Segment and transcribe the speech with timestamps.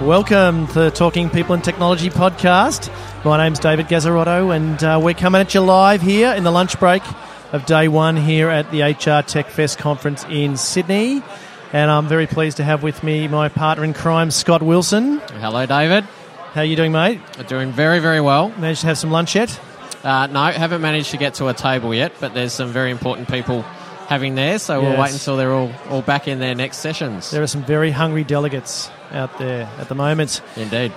[0.00, 2.90] Welcome to the Talking People and Technology podcast.
[3.22, 6.80] My name's David Guazzarotto, and uh, we're coming at you live here in the lunch
[6.80, 7.02] break
[7.52, 11.22] of day one here at the HR Tech Fest conference in Sydney.
[11.74, 15.18] And I'm very pleased to have with me my partner in crime, Scott Wilson.
[15.18, 16.04] Hello, David.
[16.54, 17.20] How are you doing, mate?
[17.48, 18.48] Doing very, very well.
[18.56, 19.60] Managed to have some lunch yet?
[20.02, 23.28] Uh, no, haven't managed to get to a table yet, but there's some very important
[23.28, 23.66] people
[24.10, 27.30] having there, so we'll wait until they're all, all back in their next sessions.
[27.30, 30.42] There are some very hungry delegates out there at the moment.
[30.56, 30.92] Indeed.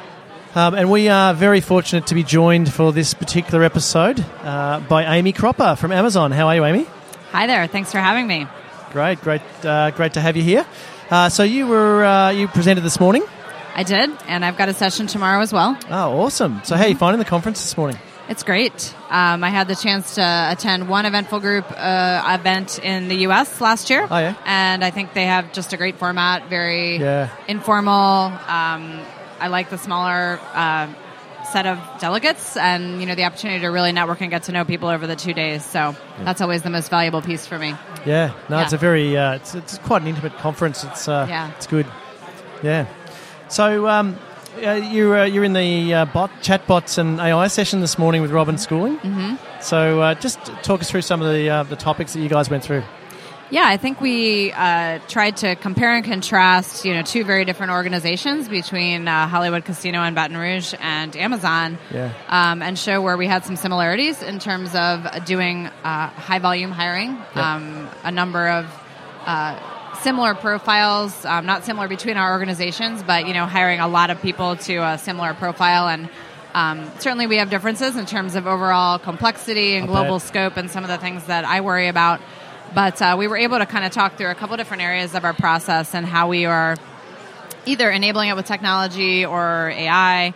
[0.56, 5.16] Um, and we are very fortunate to be joined for this particular episode uh, by
[5.16, 6.32] Amy Cropper from Amazon.
[6.32, 6.88] How are you, Amy?
[7.32, 7.68] Hi there.
[7.68, 8.48] Thanks for having me.
[8.92, 10.66] Great, great, uh, great to have you here.
[11.12, 13.24] Uh, so you were uh, you presented this morning.
[13.76, 15.78] I did, and I've got a session tomorrow as well.
[15.90, 16.62] Oh, awesome!
[16.64, 18.00] So how are you finding the conference this morning?
[18.30, 18.94] It's great.
[19.10, 23.60] Um, I had the chance to attend one eventful group uh, event in the U.S.
[23.60, 24.08] last year.
[24.10, 24.36] Oh, yeah?
[24.46, 27.30] and I think they have just a great format, very Yeah.
[27.48, 27.92] informal.
[27.92, 29.02] Um,
[29.40, 30.40] I like the smaller.
[30.54, 30.88] Uh,
[31.52, 34.64] set of delegates and you know the opportunity to really network and get to know
[34.66, 35.94] people over the two days so
[36.24, 37.76] that's always the most valuable piece for me
[38.08, 40.84] Yeah, no, it's a very uh, it's, it's quite an intimate conference.
[40.86, 41.52] It's uh, Yeah.
[41.58, 41.86] it's good.
[42.64, 42.88] Yeah.
[43.50, 44.18] So um,
[44.62, 48.32] uh, you're uh, you're in the uh, bot chatbots and AI session this morning with
[48.32, 48.98] Robin Schooling.
[49.00, 49.62] Mm-hmm.
[49.62, 52.50] So uh, just talk us through some of the uh, the topics that you guys
[52.50, 52.84] went through.
[53.50, 57.72] Yeah, I think we uh, tried to compare and contrast, you know, two very different
[57.72, 62.14] organizations between uh, Hollywood Casino and Baton Rouge and Amazon, Yeah.
[62.30, 66.72] um, and show where we had some similarities in terms of doing uh, high volume
[66.72, 68.66] hiring, um, a number of
[69.28, 69.60] uh,
[70.04, 74.22] similar profiles, um, not similar between our organizations, but you know, hiring a lot of
[74.22, 76.10] people to a similar profile and.
[76.56, 80.28] Um, certainly, we have differences in terms of overall complexity and global bet.
[80.28, 82.22] scope and some of the things that I worry about.
[82.76, 85.26] But uh, we were able to kind of talk through a couple different areas of
[85.26, 86.76] our process and how we are
[87.66, 90.36] either enabling it with technology or AI,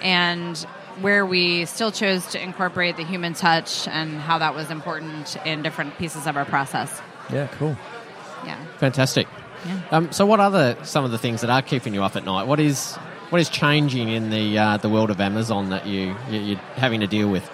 [0.00, 0.56] and
[1.02, 5.62] where we still chose to incorporate the human touch and how that was important in
[5.62, 7.00] different pieces of our process.
[7.30, 7.76] Yeah, cool.
[8.44, 8.64] Yeah.
[8.78, 9.28] Fantastic.
[9.66, 9.80] Yeah.
[9.90, 12.24] Um, so, what are the, some of the things that are keeping you up at
[12.24, 12.46] night?
[12.46, 12.94] What is
[13.30, 17.00] what is changing in the uh, the world of Amazon that you, you you're having
[17.00, 17.48] to deal with?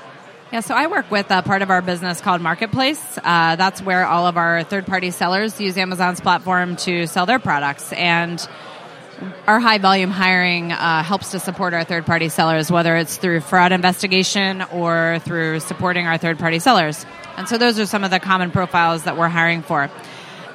[0.52, 3.18] Yeah, so I work with a part of our business called Marketplace.
[3.18, 7.40] Uh, that's where all of our third party sellers use Amazon's platform to sell their
[7.40, 7.92] products.
[7.92, 8.46] And
[9.48, 13.40] our high volume hiring uh, helps to support our third party sellers, whether it's through
[13.40, 17.04] fraud investigation or through supporting our third party sellers.
[17.36, 19.90] And so those are some of the common profiles that we're hiring for.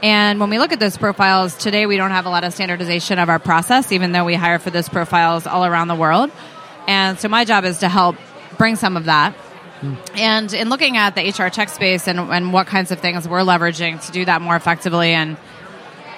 [0.02, 3.20] And when we look at those profiles, today we don't have a lot of standardization
[3.20, 6.32] of our process, even though we hire for those profiles all around the world.
[6.88, 8.16] And so my job is to help
[8.58, 9.36] bring some of that.
[10.16, 13.42] And in looking at the HR tech space and, and what kinds of things we're
[13.42, 15.38] leveraging to do that more effectively, and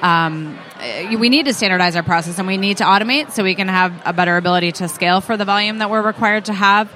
[0.02, 3.56] um, eh, we need to standardize our process and we need to automate so we
[3.56, 6.92] can have a better ability to scale for the volume that we're required to have.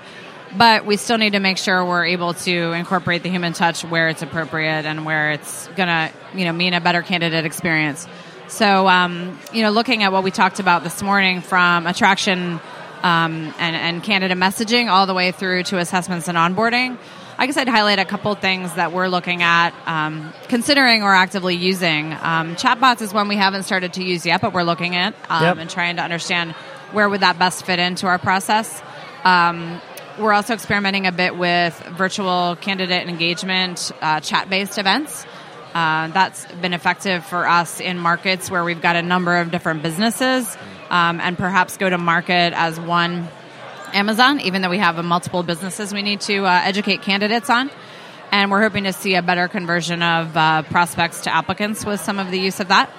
[0.58, 4.08] But we still need to make sure we're able to incorporate the human touch where
[4.10, 8.08] it's appropriate and where it's going to, you know, mean a better candidate experience.
[8.48, 12.62] So, um, you know, looking at what we talked about this morning from attraction
[13.04, 16.98] um, and, and candidate messaging all the way through to assessments and onboarding,
[17.38, 21.56] I guess I'd highlight a couple things that we're looking at, um, considering or actively
[21.56, 22.14] using.
[22.14, 25.44] Um, chatbots is one we haven't started to use yet, but we're looking at um,
[25.44, 25.58] Yep.
[25.58, 26.52] and trying to understand
[26.94, 28.82] where would that best fit into our process.
[29.26, 29.82] Um,
[30.20, 35.26] we're also experimenting a bit with virtual candidate engagement, uh, chat-based events.
[35.74, 39.84] Uh, that's been effective for us in markets where we've got a number of different
[39.84, 40.58] businesses,
[40.90, 43.28] um, and perhaps go to market as one
[43.94, 47.70] Amazon, even though we have multiple businesses we need to uh, educate candidates on.
[48.32, 52.20] And we're hoping to see a better conversion of uh, prospects to applicants with some
[52.20, 52.90] of the use of that.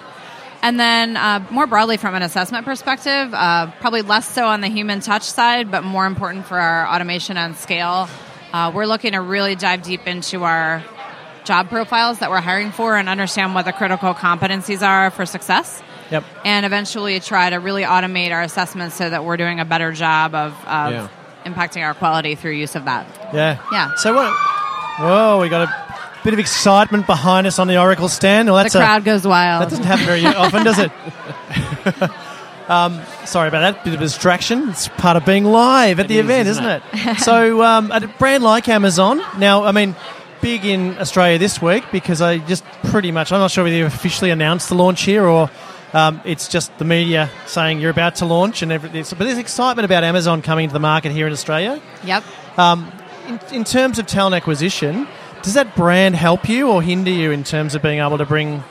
[0.66, 4.66] And then, uh, more broadly, from an assessment perspective, uh, probably less so on the
[4.66, 8.08] human touch side, but more important for our automation and scale.
[8.52, 10.82] Uh, we're looking to really dive deep into our
[11.44, 15.80] job profiles that we're hiring for and understand what the critical competencies are for success
[16.10, 16.24] Yep.
[16.44, 20.34] and eventually try to really automate our assessments so that we're doing a better job
[20.34, 21.08] of, of Yeah.
[21.44, 23.06] impacting our quality through use of that.
[23.32, 23.58] Yeah.
[23.70, 23.94] Yeah.
[23.98, 24.32] So what?
[24.98, 25.85] Whoa, we got a
[26.26, 28.48] bit of excitement behind us on the Oracle stand.
[28.48, 29.62] Well, that's the a, crowd goes wild.
[29.62, 30.90] That doesn't happen very often, does it?
[32.68, 33.84] um, sorry about that.
[33.84, 34.70] Bit of a distraction.
[34.70, 37.20] It's part of being live at It the is, event, isn't isn't it?
[37.20, 39.94] so, um, at a brand like Amazon, now, I mean,
[40.40, 43.86] big in Australia this week because I just pretty much, I'm not sure whether you
[43.86, 45.48] officially announced the launch here or
[45.92, 49.04] um, it's just the media saying you're about to launch and everything.
[49.16, 51.80] But there's excitement about Amazon coming to the market here in Australia.
[52.02, 52.24] yep.
[52.58, 52.90] Um,
[53.28, 55.06] in, in terms of talent acquisition,
[55.46, 58.54] does that brand help you or hinder you in terms of being able to bring
[58.54, 58.62] you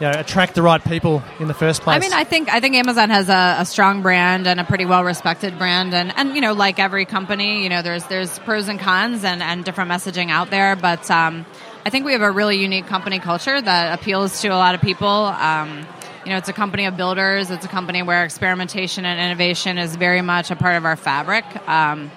[0.00, 1.94] know, attract the right people in the first place?
[1.94, 4.86] I mean, I think I think Amazon has a, a strong brand and a pretty
[4.86, 8.68] well respected brand, and, and you know, like every company, you know, there's there's pros
[8.68, 11.44] and cons and, and different messaging out there, but um,
[11.84, 14.80] I think we have a really unique company culture that appeals to a lot of
[14.80, 15.06] people.
[15.06, 15.86] Um,
[16.24, 17.50] you know, it's a company of builders.
[17.50, 21.44] It's a company where experimentation and innovation is very much a part of our fabric,
[21.68, 22.10] um,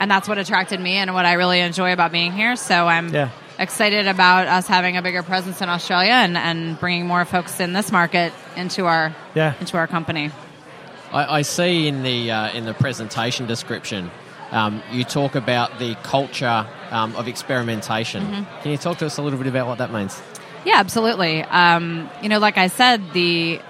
[0.00, 2.56] and that's what attracted me and what I really enjoy about being here.
[2.56, 3.12] So I'm.
[3.12, 3.30] Yeah.
[3.60, 7.72] Excited about us having a bigger presence in Australia and, and bringing more folks in
[7.72, 9.54] this market into our Yeah.
[9.58, 10.30] into our company.
[11.12, 14.12] I, I see in the uh, in the presentation description,
[14.52, 18.22] um, you talk about the culture um, of experimentation.
[18.22, 18.62] Mm-hmm.
[18.62, 20.22] Can you talk to us a little bit about what that means?
[20.64, 21.42] Yeah, absolutely.
[21.42, 23.60] Um, you know, like I said, the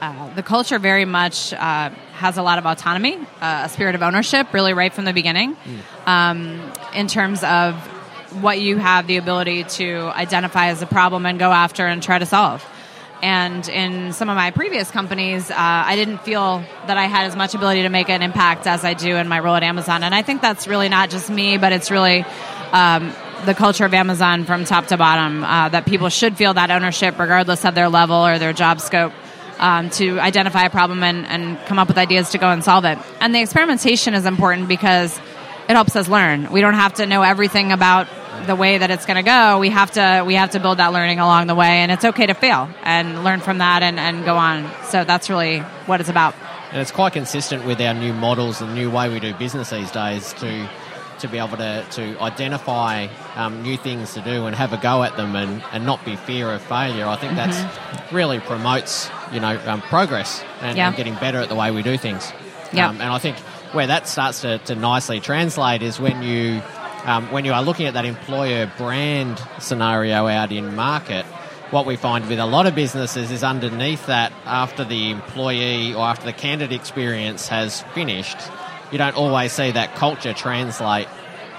[0.00, 4.02] uh, the culture very much uh, has a lot of autonomy, uh, a spirit of
[4.02, 5.56] ownership, really right from the beginning,
[6.06, 6.60] um,
[6.94, 7.74] in terms of
[8.42, 12.18] what you have the ability to identify as a problem and go after and try
[12.18, 12.64] to solve.
[13.22, 17.34] And in some of my previous companies, uh, I didn't feel that I had as
[17.34, 20.02] much ability to make an impact as I do in my role at Amazon.
[20.02, 22.26] And I think that's really not just me, but it's really
[22.72, 23.14] um,
[23.46, 25.42] the culture of Amazon from top to bottom.
[25.44, 29.12] Uh, that people should feel that ownership, regardless of their level or their job scope,
[29.58, 32.84] um, to identify a problem and, and come up with ideas to go and solve
[32.84, 32.98] it.
[33.20, 35.16] And the experimentation is important because
[35.68, 36.50] it helps us learn.
[36.52, 38.08] We don't have to know everything about
[38.46, 39.58] the way that it's going to go.
[39.58, 42.26] We have to we have to build that learning along the way, and it's okay
[42.26, 44.70] to fail and learn from that and, and go on.
[44.84, 46.34] So that's really what it's about.
[46.70, 49.90] And it's quite consistent with our new models and new way we do business these
[49.90, 50.68] days to
[51.20, 55.02] to be able to, to identify um, new things to do and have a go
[55.02, 57.06] at them and, and not be fear of failure.
[57.06, 60.88] I think that's really promotes you know um, progress and, Yeah.
[60.88, 62.32] and getting better at the way we do things.
[62.72, 62.88] Yeah.
[62.88, 63.36] Um, and I think
[63.72, 66.62] where that starts to, to nicely translate is when you
[67.04, 71.24] um, when you are looking at that employer brand scenario out in market.
[71.72, 76.04] What we find with a lot of businesses is underneath that, after the employee or
[76.06, 78.36] after the candidate experience has finished,
[78.92, 81.08] you don't always see that culture translate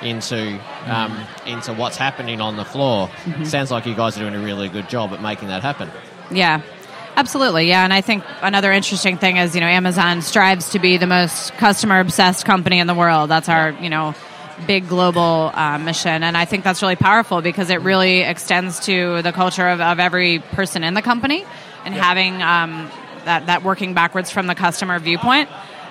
[0.01, 3.09] into um, into what's happening on the floor.
[3.43, 5.89] Sounds like you guys are doing a really good job at making that happen.
[6.31, 6.61] Yeah,
[7.17, 7.67] absolutely.
[7.67, 11.07] Yeah, and I think another interesting thing is you know Amazon strives to be the
[11.07, 13.29] most customer obsessed company in the world.
[13.29, 14.15] That's our you know
[14.65, 19.21] big global uh, mission, and I think that's really powerful because it really extends to
[19.21, 21.45] the culture of, of every person in the company
[21.83, 22.89] and having um,
[23.25, 25.49] that that working backwards from the customer viewpoint.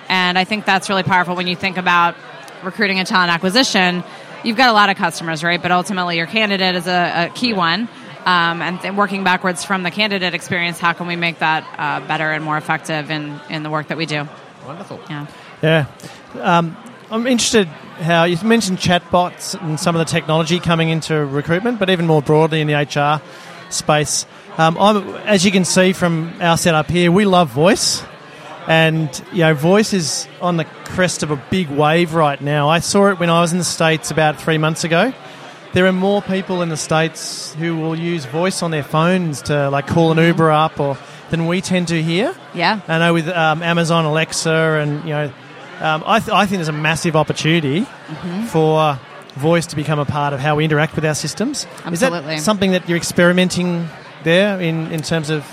[0.09, 2.15] And I think that's really powerful when you think about
[2.63, 4.03] recruiting and talent acquisition.
[4.43, 5.61] You've got a lot of customers, right?
[5.61, 7.89] But ultimately, your candidate is a, a key one.
[8.27, 12.05] Um, and th- working backwards from the candidate experience, how can we make that uh,
[12.05, 14.27] better and more effective in, in the work that we do?
[14.65, 14.99] Wonderful.
[15.09, 15.27] Yeah.
[15.63, 15.85] Yeah.
[16.35, 16.75] Um,
[17.09, 21.89] I'm interested how you mentioned chatbots and some of the technology coming into recruitment, but
[21.89, 23.21] even more broadly in the HR
[23.71, 24.25] space.
[24.57, 28.03] Um, I'm, as you can see from our setup here, we love voice.
[28.67, 32.67] And, you know, voice is on the crest of a big wave right now.
[32.67, 35.13] I saw it when I was in the States about three months ago.
[35.73, 39.69] There are more people in the States who will use voice on their phones to,
[39.69, 40.97] like, call an Uber up or
[41.29, 42.33] than we tend to here.
[42.53, 42.79] Yeah.
[42.87, 45.31] I know with um, Amazon Alexa and you know,
[45.81, 48.45] um, I, th- I think there's a massive opportunity Mm-hmm.
[48.45, 48.97] for
[49.35, 51.65] voice to become a part of how we interact with our systems.
[51.65, 51.67] Is
[52.01, 52.35] Absolutely.
[52.37, 53.87] that something that you're experimenting
[54.23, 55.45] there in, in terms of?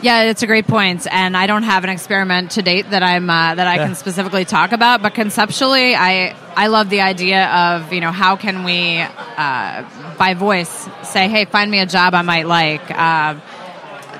[0.00, 1.00] Yeah, it's a great point.
[1.02, 3.86] point, and I don't have an experiment to date that I'm uh, that I Yeah.
[3.86, 5.02] can specifically talk about.
[5.02, 10.34] But conceptually, I I love the idea of you know how can we uh, by
[10.34, 12.82] voice say, hey, find me a job I might like.
[12.90, 13.40] Uh,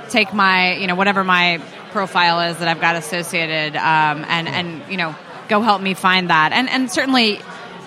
[0.08, 1.60] take my you know whatever my
[1.90, 5.14] profile is that I've got associated, um, and and you know
[5.48, 7.40] go help me find that, and and certainly.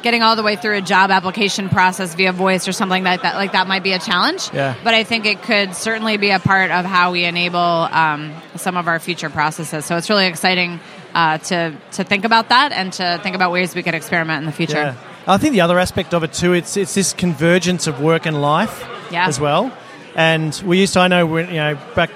[0.05, 3.33] Getting all the way through a job application process via voice or something like that,
[3.33, 4.51] like that might be a challenge.
[4.53, 4.75] Yeah.
[4.83, 8.77] But I think it could certainly be a part of how we enable um, some
[8.77, 9.83] of our future processes.
[9.83, 10.79] So it's really exciting
[11.15, 14.45] uh, to to think about that and to think about ways we could experiment in
[14.45, 14.75] the future.
[14.75, 14.95] Yeah.
[15.25, 18.39] I think the other aspect of it too, it's it's this convergence of work and
[18.43, 19.25] life Yeah.
[19.27, 19.71] as well.
[20.15, 22.11] And we used to, I know, when, you know, back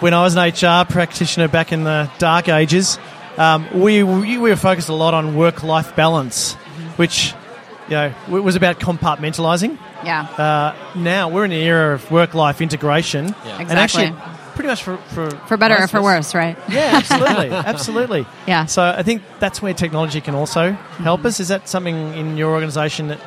[0.00, 2.98] when I was an HR practitioner back in the dark ages,
[3.38, 6.56] um, we we were focused a lot on work life balance,
[7.00, 7.34] which
[7.88, 9.78] you know w- was about compartmentalizing.
[10.04, 10.22] Yeah.
[10.44, 13.58] Uh, now we're in the era of work life integration, Yeah.
[13.60, 14.12] and actually,
[14.54, 16.56] pretty much for for, for better or for us- worse, right?
[16.68, 18.26] Yeah, absolutely, absolutely.
[18.46, 18.66] Yeah.
[18.66, 20.72] So I think that's where technology can also
[21.04, 21.40] help us.
[21.40, 23.20] Is that something in your organisation that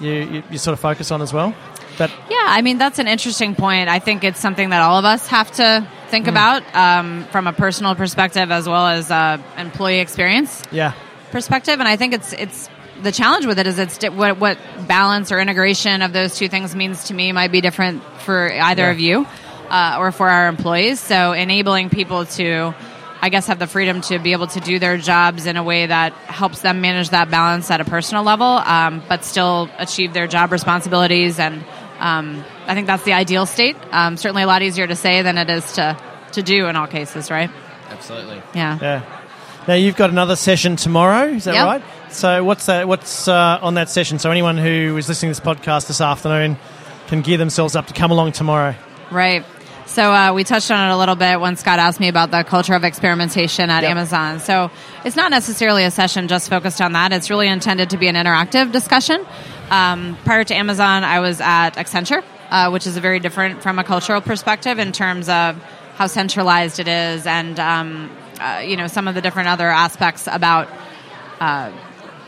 [0.00, 1.54] you, you, you sort of focus on as well?
[1.98, 3.88] That Yeah, I mean that's an interesting point.
[3.88, 6.30] I think it's something that all of us have to think Hmm.
[6.36, 10.92] about um, from a personal perspective as well as uh, employee experience yeah,
[11.30, 11.80] perspective.
[11.80, 12.68] And I think it's it's
[13.02, 16.48] the challenge with it is it's di- what what balance or integration of those two
[16.48, 18.90] things means to me might be different for either Yeah.
[18.90, 19.26] of you.
[19.70, 21.00] uh, or for our employees.
[21.00, 22.74] So enabling people to,
[23.22, 25.86] I guess, have the freedom to be able to do their jobs in a way
[25.86, 30.26] that helps them manage that balance at a personal level, um, but still achieve their
[30.26, 31.38] job responsibilities.
[31.38, 31.64] And
[32.00, 33.76] um, I think that's the ideal state.
[33.92, 35.96] Um, certainly a lot easier to say than it is to,
[36.32, 37.48] to do in all cases, right?
[37.88, 38.42] Absolutely.
[38.54, 38.78] Yeah.
[38.78, 39.02] Yeah.
[39.66, 41.28] Now you've got another session tomorrow.
[41.28, 41.66] Is that Yep.
[41.66, 41.82] right?
[42.12, 42.86] So what's that?
[42.88, 44.18] What's uh, on that session?
[44.18, 46.56] So anyone who is listening to this podcast this afternoon
[47.08, 48.74] can gear themselves up to come along tomorrow.
[49.10, 49.44] Right.
[49.86, 52.44] So uh, we touched on it a little bit when Scott asked me about the
[52.44, 53.90] culture of experimentation at Yep.
[53.90, 54.40] Amazon.
[54.40, 54.70] So
[55.04, 57.12] it's not necessarily a session just focused on that.
[57.12, 59.26] It's really intended to be an interactive discussion.
[59.70, 63.84] Um, prior to Amazon, I was at Accenture, uh, which is very different from a
[63.84, 65.56] cultural perspective in terms of
[65.96, 70.26] how centralized it is, and um, uh, you know some of the different other aspects
[70.30, 70.68] about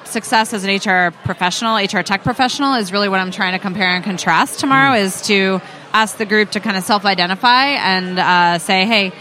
[0.06, 3.88] success as an HR professional, HR tech professional, is really what I'm trying to compare
[3.88, 4.94] and contrast tomorrow.
[4.94, 5.60] Is to
[5.92, 9.12] ask the group to kind of self-identify and uh, say, hey.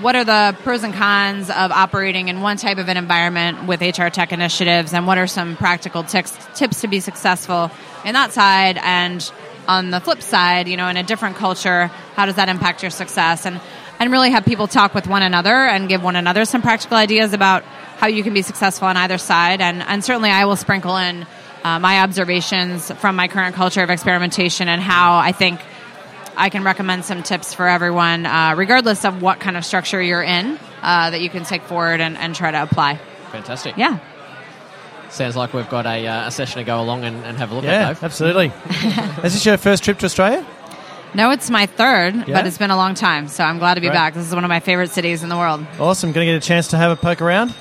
[0.00, 3.82] What are the pros and cons of operating in one type of an environment with
[3.82, 7.70] HR tech initiatives, and what are some practical tips tips to be successful
[8.02, 8.78] in that side?
[8.82, 9.30] And
[9.68, 12.90] on the flip side, you know, in a different culture, how does that impact your
[12.90, 13.44] success?
[13.44, 13.60] And
[14.02, 17.32] and really have people talk with one another and give one another some practical ideas
[17.32, 17.62] about
[17.98, 19.60] how you can be successful on either side.
[19.60, 21.24] And, and certainly I will sprinkle in
[21.62, 25.60] uh, my observations from my current culture of experimentation and how I think
[26.36, 30.22] I can recommend some tips for everyone, uh, regardless of what kind of structure you're
[30.22, 32.96] in, uh, that you can take forward and, and try to apply.
[33.30, 33.76] Fantastic.
[33.76, 34.00] Yeah.
[35.10, 37.54] Sounds like we've got a, uh, a session to go along and, and have a
[37.54, 38.02] look Yeah, at, Dave.
[38.04, 38.46] absolutely.
[39.22, 40.44] is this your first trip to Australia?
[41.14, 42.24] No, it's my third, Yeah?
[42.28, 44.14] but it's been a long time, so I'm glad to be back.
[44.14, 45.64] This is one of my favorite cities in the world.
[45.78, 46.12] Awesome.
[46.12, 47.54] Going to get a chance to have a poke around.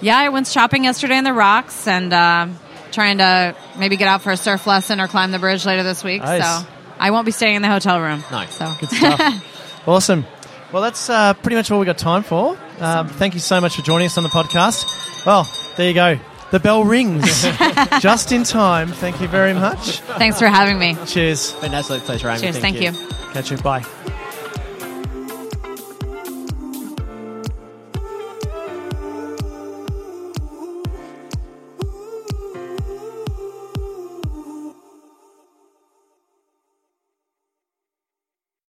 [0.00, 2.48] Yeah, I went shopping yesterday in the rocks and uh,
[2.92, 6.02] trying to maybe get out for a surf lesson or climb the bridge later this
[6.02, 6.22] week.
[6.22, 6.42] Nice.
[6.42, 8.22] So I won't be staying in the hotel room.
[8.30, 8.44] No.
[8.46, 9.44] So Good stuff.
[9.88, 10.24] awesome.
[10.72, 12.58] Well, that's uh, pretty much all we got time for.
[12.80, 15.24] Um, thank you so much for joining us on the podcast.
[15.24, 16.18] Well, there you go.
[16.50, 17.42] The bell rings
[18.00, 18.88] just in time.
[18.88, 20.00] Thank you very much.
[20.18, 20.96] thanks for having me.
[21.06, 21.52] Cheers.
[21.54, 22.40] Been an absolute pleasure, Amy.
[22.40, 22.58] Cheers.
[22.58, 22.92] Thank you.
[23.32, 23.58] Catch you.
[23.58, 23.84] Bye.